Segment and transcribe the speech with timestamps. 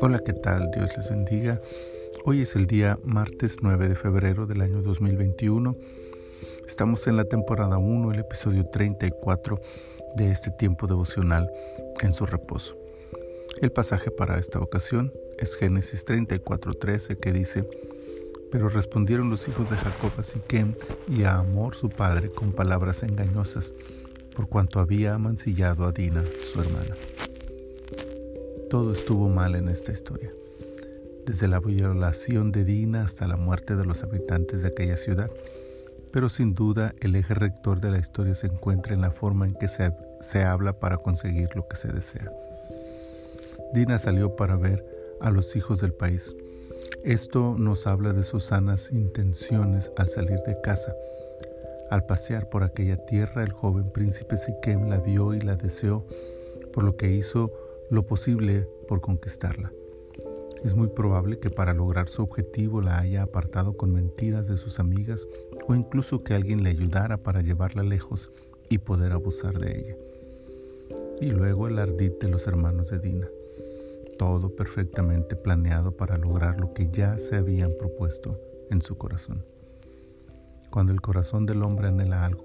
[0.00, 0.70] Hola, ¿qué tal?
[0.70, 1.60] Dios les bendiga.
[2.24, 5.76] Hoy es el día martes 9 de febrero del año 2021.
[6.66, 9.60] Estamos en la temporada 1, el episodio 34
[10.16, 11.50] de este tiempo devocional
[12.02, 12.76] en su reposo.
[13.60, 17.68] El pasaje para esta ocasión es Génesis 34:13 que dice,
[18.50, 20.74] pero respondieron los hijos de Jacob a Siquem
[21.08, 23.72] y a Amor su padre con palabras engañosas,
[24.38, 26.94] por cuanto había amancillado a Dina, su hermana.
[28.70, 30.30] Todo estuvo mal en esta historia,
[31.26, 35.28] desde la violación de Dina hasta la muerte de los habitantes de aquella ciudad.
[36.12, 39.54] Pero sin duda el eje rector de la historia se encuentra en la forma en
[39.54, 42.30] que se, se habla para conseguir lo que se desea.
[43.74, 44.86] Dina salió para ver
[45.20, 46.36] a los hijos del país.
[47.02, 50.94] Esto nos habla de sus sanas intenciones al salir de casa.
[51.90, 56.06] Al pasear por aquella tierra, el joven príncipe Siquem la vio y la deseó,
[56.72, 57.52] por lo que hizo
[57.90, 59.72] lo posible por conquistarla.
[60.64, 64.80] Es muy probable que para lograr su objetivo la haya apartado con mentiras de sus
[64.80, 65.26] amigas
[65.66, 68.30] o incluso que alguien le ayudara para llevarla lejos
[68.68, 69.96] y poder abusar de ella.
[71.20, 73.28] Y luego el ardid de los hermanos de Dina.
[74.18, 79.44] Todo perfectamente planeado para lograr lo que ya se habían propuesto en su corazón.
[80.78, 82.44] Cuando el corazón del hombre anhela algo,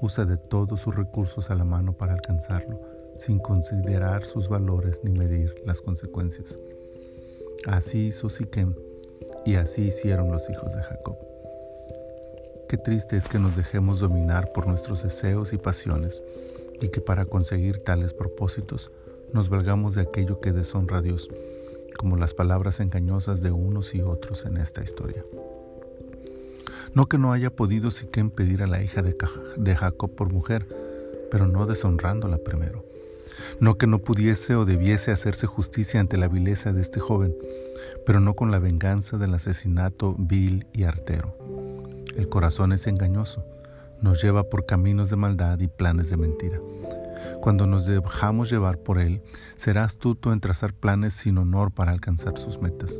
[0.00, 2.80] usa de todos sus recursos a la mano para alcanzarlo
[3.18, 6.58] sin considerar sus valores ni medir las consecuencias.
[7.66, 8.74] Así hizo Siquem
[9.44, 11.18] y así hicieron los hijos de Jacob.
[12.66, 16.22] Qué triste es que nos dejemos dominar por nuestros deseos y pasiones
[16.80, 18.90] y que para conseguir tales propósitos
[19.34, 21.28] nos valgamos de aquello que deshonra a Dios,
[21.98, 25.22] como las palabras engañosas de unos y otros en esta historia.
[26.94, 30.66] No que no haya podido Siquem pedir a la hija de Jacob por mujer,
[31.30, 32.90] pero no deshonrándola primero
[33.60, 37.34] no que no pudiese o debiese hacerse justicia ante la vileza de este joven,
[38.06, 41.34] pero no con la venganza del asesinato vil y artero.
[42.16, 43.44] El corazón es engañoso,
[44.00, 46.60] nos lleva por caminos de maldad y planes de mentira.
[47.42, 49.22] Cuando nos dejamos llevar por él,
[49.54, 52.98] será astuto en trazar planes sin honor para alcanzar sus metas.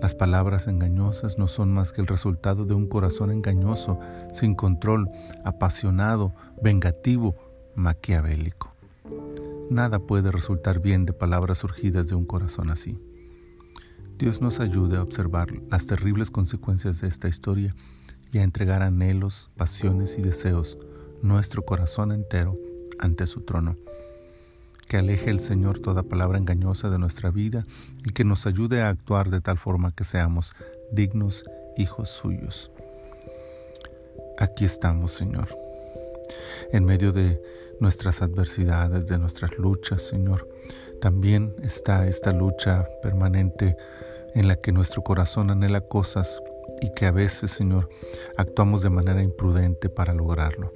[0.00, 3.98] Las palabras engañosas no son más que el resultado de un corazón engañoso,
[4.32, 5.10] sin control,
[5.44, 7.36] apasionado, vengativo,
[7.74, 8.74] maquiavélico.
[9.70, 12.98] Nada puede resultar bien de palabras surgidas de un corazón así.
[14.18, 17.74] Dios nos ayude a observar las terribles consecuencias de esta historia
[18.30, 20.78] y a entregar anhelos, pasiones y deseos,
[21.22, 22.58] nuestro corazón entero,
[22.98, 23.76] ante su trono.
[24.88, 27.66] Que aleje el Señor toda palabra engañosa de nuestra vida
[28.04, 30.54] y que nos ayude a actuar de tal forma que seamos
[30.92, 31.44] dignos
[31.76, 32.70] hijos suyos.
[34.38, 35.64] Aquí estamos, Señor
[36.72, 37.40] en medio de
[37.80, 40.48] nuestras adversidades, de nuestras luchas, Señor.
[41.00, 43.76] También está esta lucha permanente
[44.34, 46.40] en la que nuestro corazón anhela cosas
[46.80, 47.88] y que a veces, Señor,
[48.36, 50.72] actuamos de manera imprudente para lograrlo.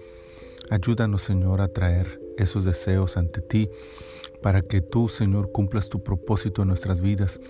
[0.71, 3.69] Ayúdanos, Señor, a traer esos deseos ante ti
[4.43, 7.41] para que tú, Señor, cumplas tu propósito en nuestras vidas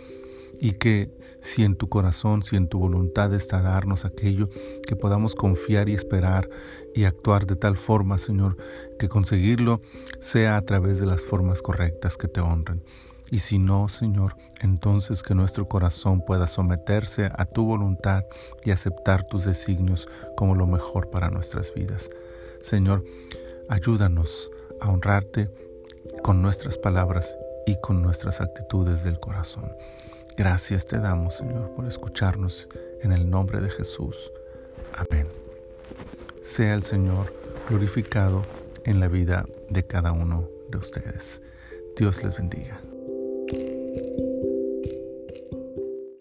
[0.60, 1.10] y que
[1.40, 4.48] si en tu corazón, si en tu voluntad está darnos aquello,
[4.86, 6.48] que podamos confiar y esperar
[6.94, 8.56] y actuar de tal forma, Señor,
[8.98, 9.80] que conseguirlo
[10.18, 12.82] sea a través de las formas correctas que te honren.
[13.30, 18.24] Y si no, Señor, entonces que nuestro corazón pueda someterse a tu voluntad
[18.64, 22.10] y aceptar tus designios como lo mejor para nuestras vidas.
[22.60, 23.04] Señor,
[23.68, 24.50] ayúdanos
[24.80, 25.48] a honrarte
[26.22, 29.72] con nuestras palabras y con nuestras actitudes del corazón.
[30.36, 32.68] Gracias te damos, Señor, por escucharnos
[33.02, 34.32] en el nombre de Jesús.
[34.94, 35.28] Amén.
[36.40, 37.32] Sea el Señor
[37.68, 38.42] glorificado
[38.84, 41.42] en la vida de cada uno de ustedes.
[41.96, 42.80] Dios les bendiga.